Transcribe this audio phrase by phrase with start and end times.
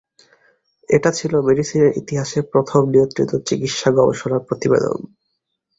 [0.89, 4.97] এটা ছিল মেডিসিনের ইতিহাসে প্রথম নিয়ন্ত্রিত চিকিৎসা গবেষণা প্রতিবেদন।